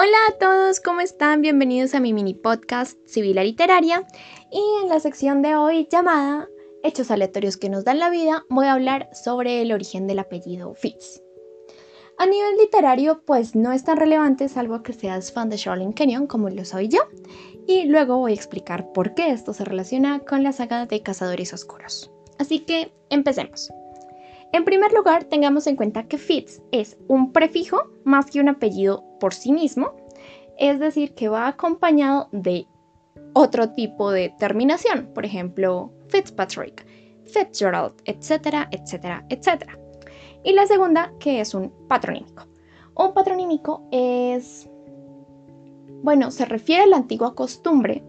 Hola 0.00 0.16
a 0.28 0.38
todos, 0.38 0.78
¿cómo 0.78 1.00
están? 1.00 1.42
Bienvenidos 1.42 1.92
a 1.92 1.98
mi 1.98 2.12
mini 2.12 2.32
podcast 2.32 2.96
Civil 3.04 3.34
Literaria 3.34 4.06
y 4.48 4.62
en 4.80 4.88
la 4.88 5.00
sección 5.00 5.42
de 5.42 5.56
hoy 5.56 5.88
llamada 5.90 6.48
Hechos 6.84 7.10
aleatorios 7.10 7.56
que 7.56 7.68
nos 7.68 7.82
dan 7.82 7.98
la 7.98 8.08
vida 8.08 8.44
voy 8.48 8.66
a 8.66 8.74
hablar 8.74 9.08
sobre 9.12 9.60
el 9.60 9.72
origen 9.72 10.06
del 10.06 10.20
apellido 10.20 10.72
Fitz. 10.74 11.20
A 12.16 12.26
nivel 12.26 12.58
literario 12.58 13.22
pues 13.26 13.56
no 13.56 13.72
es 13.72 13.82
tan 13.82 13.96
relevante 13.96 14.48
salvo 14.48 14.84
que 14.84 14.92
seas 14.92 15.32
fan 15.32 15.48
de 15.48 15.56
Charlene 15.56 15.94
Kenyon 15.94 16.28
como 16.28 16.48
lo 16.48 16.64
soy 16.64 16.86
yo 16.86 17.00
y 17.66 17.86
luego 17.86 18.18
voy 18.18 18.30
a 18.30 18.36
explicar 18.36 18.92
por 18.92 19.14
qué 19.14 19.32
esto 19.32 19.52
se 19.52 19.64
relaciona 19.64 20.20
con 20.20 20.44
la 20.44 20.52
saga 20.52 20.86
de 20.86 21.02
Cazadores 21.02 21.52
Oscuros. 21.52 22.12
Así 22.38 22.60
que 22.60 22.92
empecemos. 23.10 23.68
En 24.52 24.64
primer 24.64 24.92
lugar, 24.92 25.24
tengamos 25.24 25.66
en 25.66 25.76
cuenta 25.76 26.04
que 26.04 26.16
Fitz 26.16 26.62
es 26.72 26.96
un 27.06 27.32
prefijo 27.32 27.82
más 28.04 28.26
que 28.26 28.40
un 28.40 28.48
apellido 28.48 29.04
por 29.20 29.34
sí 29.34 29.52
mismo, 29.52 29.92
es 30.58 30.78
decir, 30.80 31.14
que 31.14 31.28
va 31.28 31.48
acompañado 31.48 32.28
de 32.32 32.66
otro 33.34 33.70
tipo 33.70 34.10
de 34.10 34.34
terminación, 34.38 35.10
por 35.14 35.24
ejemplo, 35.26 35.92
Fitzpatrick, 36.08 36.86
Fitzgerald, 37.24 37.94
etcétera, 38.06 38.68
etcétera, 38.70 39.24
etcétera. 39.28 39.78
Y 40.42 40.52
la 40.52 40.66
segunda, 40.66 41.12
que 41.20 41.40
es 41.40 41.54
un 41.54 41.70
patronímico. 41.86 42.46
Un 42.96 43.12
patronímico 43.12 43.86
es, 43.92 44.68
bueno, 46.02 46.30
se 46.30 46.46
refiere 46.46 46.84
a 46.84 46.86
la 46.86 46.96
antigua 46.96 47.34
costumbre 47.34 48.02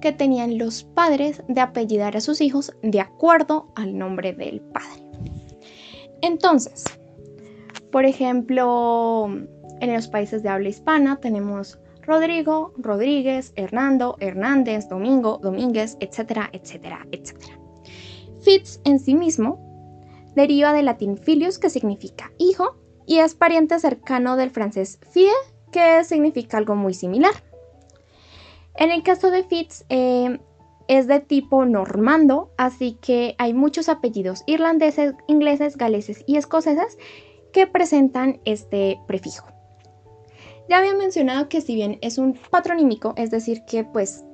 que 0.00 0.12
tenían 0.12 0.56
los 0.56 0.84
padres 0.84 1.42
de 1.48 1.60
apellidar 1.60 2.16
a 2.16 2.20
sus 2.20 2.40
hijos 2.40 2.72
de 2.82 3.00
acuerdo 3.00 3.72
al 3.74 3.98
nombre 3.98 4.32
del 4.32 4.60
padre. 4.60 5.09
Entonces, 6.22 6.84
por 7.92 8.04
ejemplo, 8.04 9.28
en 9.80 9.94
los 9.94 10.08
países 10.08 10.42
de 10.42 10.48
habla 10.48 10.68
hispana 10.68 11.18
tenemos 11.20 11.78
Rodrigo, 12.02 12.72
Rodríguez, 12.76 13.52
Hernando, 13.56 14.16
Hernández, 14.20 14.88
Domingo, 14.88 15.38
Domínguez, 15.42 15.96
etcétera, 16.00 16.50
etcétera, 16.52 17.06
etcétera. 17.12 17.58
Fitz 18.40 18.80
en 18.84 18.98
sí 18.98 19.14
mismo 19.14 19.58
deriva 20.34 20.72
del 20.72 20.86
latín 20.86 21.16
filius, 21.16 21.58
que 21.58 21.70
significa 21.70 22.32
hijo, 22.38 22.76
y 23.06 23.18
es 23.18 23.34
pariente 23.34 23.78
cercano 23.78 24.36
del 24.36 24.50
francés 24.50 24.98
fille, 25.10 25.30
que 25.72 26.04
significa 26.04 26.56
algo 26.56 26.76
muy 26.76 26.94
similar. 26.94 27.32
En 28.76 28.90
el 28.90 29.02
caso 29.02 29.30
de 29.30 29.44
Fitz, 29.44 29.84
eh, 29.88 30.38
es 30.90 31.06
de 31.06 31.20
tipo 31.20 31.64
normando, 31.64 32.50
así 32.58 32.98
que 33.00 33.36
hay 33.38 33.54
muchos 33.54 33.88
apellidos 33.88 34.42
irlandeses, 34.46 35.14
ingleses, 35.28 35.76
galeses 35.76 36.24
y 36.26 36.36
escoceses 36.36 36.98
que 37.52 37.68
presentan 37.68 38.40
este 38.44 38.98
prefijo. 39.06 39.46
Ya 40.68 40.78
había 40.78 40.94
mencionado 40.94 41.48
que 41.48 41.60
si 41.60 41.76
bien 41.76 41.98
es 42.02 42.18
un 42.18 42.36
patronímico, 42.50 43.14
es 43.16 43.30
decir, 43.30 43.62
que 43.66 43.84
pues 43.84 44.24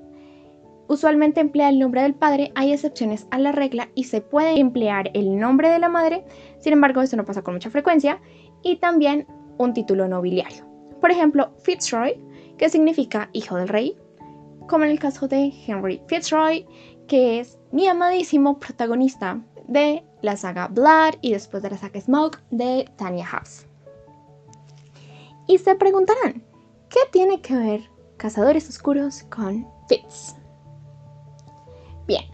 usualmente 0.89 1.41
emplea 1.41 1.69
el 1.69 1.79
nombre 1.79 2.01
del 2.01 2.15
padre, 2.15 2.53
hay 2.55 2.73
excepciones 2.73 3.27
a 3.31 3.39
la 3.39 3.53
regla 3.53 3.91
y 3.95 4.05
se 4.05 4.23
puede 4.23 4.59
emplear 4.59 5.11
el 5.13 5.39
nombre 5.39 5.69
de 5.69 5.79
la 5.79 5.91
madre, 5.91 6.25
sin 6.59 6.73
embargo 6.73 7.03
esto 7.03 7.19
no 7.19 7.27
pasa 7.27 7.43
con 7.43 7.53
mucha 7.53 7.69
frecuencia, 7.69 8.23
y 8.63 8.77
también 8.77 9.27
un 9.59 9.75
título 9.75 10.09
nobiliario. 10.09 10.65
Por 11.03 11.11
ejemplo, 11.11 11.53
Fitzroy, 11.65 12.19
que 12.57 12.71
significa 12.71 13.29
hijo 13.35 13.57
del 13.57 13.69
rey, 13.69 13.99
como 14.67 14.85
en 14.85 14.91
el 14.91 14.99
caso 14.99 15.29
de 15.29 15.53
Henry 15.67 16.01
Fitzroy, 16.07 16.67
que 17.07 17.41
es 17.41 17.59
mi 17.73 17.87
amadísimo 17.87 18.59
protagonista 18.59 19.41
de 19.69 20.05
la 20.23 20.37
saga 20.37 20.69
Blood 20.69 21.17
y 21.21 21.33
después 21.33 21.63
de 21.63 21.71
la 21.71 21.79
saga 21.79 22.01
Smoke 22.01 22.41
de 22.51 22.91
Tanya 22.97 23.27
House. 23.27 23.67
Y 25.47 25.59
se 25.59 25.75
preguntarán, 25.75 26.43
¿qué 26.89 27.01
tiene 27.13 27.41
que 27.41 27.57
ver 27.57 27.91
Cazadores 28.17 28.69
Oscuros 28.69 29.23
con 29.25 29.67
Fitz? 29.89 30.35
Bien, 32.07 32.25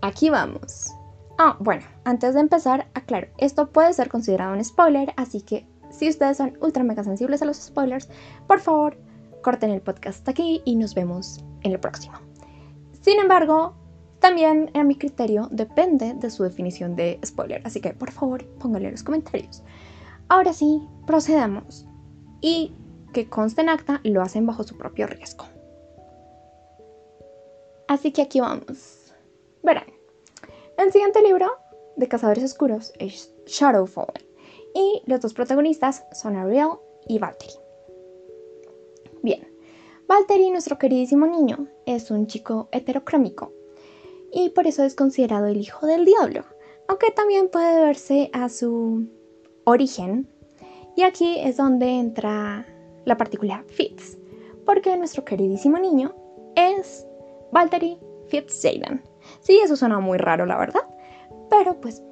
aquí 0.00 0.30
vamos. 0.30 0.92
Ah, 1.38 1.56
bueno, 1.60 1.82
antes 2.04 2.34
de 2.34 2.40
empezar, 2.40 2.88
aclaro, 2.94 3.28
esto 3.38 3.70
puede 3.70 3.92
ser 3.92 4.08
considerado 4.08 4.54
un 4.54 4.64
spoiler, 4.64 5.12
así 5.16 5.40
que 5.40 5.66
si 5.90 6.08
ustedes 6.08 6.38
son 6.38 6.56
ultra 6.60 6.82
mega 6.82 7.04
sensibles 7.04 7.42
a 7.42 7.44
los 7.44 7.58
spoilers, 7.58 8.08
por 8.46 8.60
favor, 8.60 8.96
corten 9.42 9.70
el 9.70 9.80
podcast 9.80 10.28
aquí 10.28 10.62
y 10.64 10.76
nos 10.76 10.94
vemos 10.94 11.44
en 11.62 11.72
el 11.72 11.80
próximo. 11.80 12.14
Sin 13.00 13.18
embargo, 13.18 13.74
también 14.20 14.70
a 14.74 14.84
mi 14.84 14.94
criterio 14.94 15.48
depende 15.50 16.14
de 16.14 16.30
su 16.30 16.44
definición 16.44 16.94
de 16.94 17.18
spoiler, 17.24 17.60
así 17.64 17.80
que 17.80 17.92
por 17.92 18.12
favor 18.12 18.44
pónganle 18.58 18.88
en 18.88 18.94
los 18.94 19.02
comentarios. 19.02 19.62
Ahora 20.28 20.52
sí, 20.52 20.80
procedamos. 21.06 21.86
Y 22.40 22.72
que 23.12 23.28
conste 23.28 23.60
en 23.60 23.68
acta, 23.68 24.00
lo 24.04 24.22
hacen 24.22 24.46
bajo 24.46 24.62
su 24.62 24.78
propio 24.78 25.06
riesgo. 25.06 25.44
Así 27.88 28.12
que 28.12 28.22
aquí 28.22 28.40
vamos. 28.40 29.12
Verán, 29.62 29.86
el 30.78 30.90
siguiente 30.92 31.20
libro 31.22 31.50
de 31.96 32.08
Cazadores 32.08 32.44
Oscuros 32.44 32.92
es 32.98 33.34
Shadowfall 33.46 34.12
y 34.74 35.02
los 35.06 35.20
dos 35.20 35.34
protagonistas 35.34 36.04
son 36.12 36.36
Ariel 36.36 36.70
y 37.06 37.18
Valtteri. 37.18 37.61
Bien, 39.22 39.46
Valtteri, 40.08 40.50
nuestro 40.50 40.78
queridísimo 40.78 41.26
niño, 41.26 41.68
es 41.86 42.10
un 42.10 42.26
chico 42.26 42.68
heterocrómico 42.72 43.52
y 44.32 44.48
por 44.50 44.66
eso 44.66 44.82
es 44.82 44.96
considerado 44.96 45.46
el 45.46 45.58
hijo 45.58 45.86
del 45.86 46.04
diablo, 46.04 46.44
aunque 46.88 47.12
también 47.12 47.48
puede 47.48 47.80
verse 47.80 48.30
a 48.32 48.48
su 48.48 49.06
origen. 49.62 50.28
Y 50.96 51.02
aquí 51.02 51.38
es 51.38 51.56
donde 51.56 52.00
entra 52.00 52.66
la 53.04 53.16
partícula 53.16 53.64
Fitz, 53.68 54.18
porque 54.66 54.96
nuestro 54.96 55.24
queridísimo 55.24 55.78
niño 55.78 56.12
es 56.56 57.06
Valtteri 57.52 57.96
Fitzjaden. 58.26 59.04
Sí, 59.38 59.60
eso 59.62 59.76
suena 59.76 60.00
muy 60.00 60.18
raro, 60.18 60.46
la 60.46 60.58
verdad, 60.58 60.82
pero 61.48 61.80
pues, 61.80 62.02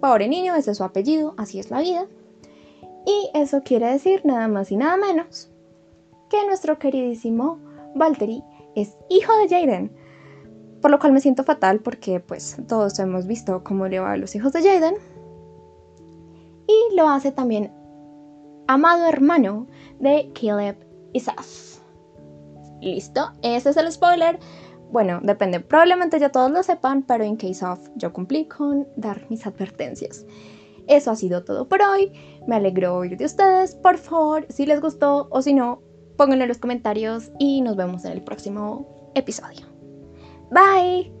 pobre 0.00 0.28
niño, 0.28 0.54
ese 0.54 0.70
es 0.70 0.78
su 0.78 0.84
apellido, 0.84 1.34
así 1.36 1.58
es 1.58 1.70
la 1.70 1.80
vida. 1.80 2.06
Y 3.04 3.28
eso 3.34 3.62
quiere 3.62 3.88
decir 3.88 4.22
nada 4.24 4.48
más 4.48 4.72
y 4.72 4.78
nada 4.78 4.96
menos 4.96 5.50
que 6.34 6.46
nuestro 6.48 6.80
queridísimo 6.80 7.60
Valtteri 7.94 8.42
es 8.74 8.96
hijo 9.08 9.32
de 9.36 9.48
Jaden. 9.48 9.96
Por 10.82 10.90
lo 10.90 10.98
cual 10.98 11.12
me 11.12 11.20
siento 11.20 11.44
fatal 11.44 11.78
porque 11.78 12.18
pues 12.18 12.56
todos 12.66 12.98
hemos 12.98 13.28
visto 13.28 13.62
cómo 13.62 13.86
le 13.86 14.00
va 14.00 14.12
a 14.12 14.16
los 14.16 14.34
hijos 14.34 14.52
de 14.52 14.62
Jaden. 14.62 14.96
Y 16.66 16.96
lo 16.96 17.08
hace 17.08 17.30
también 17.30 17.72
amado 18.66 19.06
hermano 19.06 19.68
de 20.00 20.32
Caleb 20.34 20.76
y 21.12 21.20
Saf. 21.20 21.78
Listo, 22.80 23.30
ese 23.42 23.70
es 23.70 23.76
el 23.76 23.92
spoiler. 23.92 24.40
Bueno, 24.90 25.20
depende, 25.22 25.60
probablemente 25.60 26.18
ya 26.18 26.30
todos 26.30 26.50
lo 26.50 26.64
sepan, 26.64 27.02
pero 27.02 27.22
en 27.22 27.36
case 27.36 27.64
of 27.64 27.78
yo 27.94 28.12
cumplí 28.12 28.48
con 28.48 28.88
dar 28.96 29.24
mis 29.30 29.46
advertencias. 29.46 30.26
Eso 30.88 31.12
ha 31.12 31.16
sido 31.16 31.44
todo 31.44 31.68
por 31.68 31.80
hoy. 31.80 32.12
Me 32.48 32.56
alegro 32.56 32.96
oír 32.96 33.16
de 33.16 33.24
ustedes. 33.24 33.76
Por 33.76 33.98
favor, 33.98 34.46
si 34.48 34.66
les 34.66 34.80
gustó 34.80 35.28
o 35.30 35.40
si 35.40 35.54
no, 35.54 35.80
pónganlo 36.16 36.44
en 36.44 36.48
los 36.48 36.58
comentarios 36.58 37.30
y 37.38 37.60
nos 37.60 37.76
vemos 37.76 38.04
en 38.04 38.12
el 38.12 38.22
próximo 38.22 39.12
episodio. 39.14 39.66
Bye. 40.50 41.13